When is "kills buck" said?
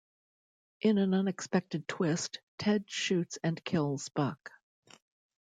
3.63-4.51